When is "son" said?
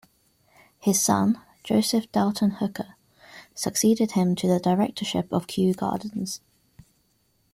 0.99-1.39